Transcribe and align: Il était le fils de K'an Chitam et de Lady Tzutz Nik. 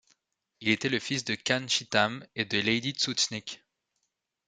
Il 0.61 0.69
était 0.69 0.89
le 0.89 0.97
fils 0.97 1.25
de 1.25 1.35
K'an 1.35 1.67
Chitam 1.67 2.25
et 2.35 2.43
de 2.43 2.57
Lady 2.59 2.93
Tzutz 2.93 3.29
Nik. 3.29 3.63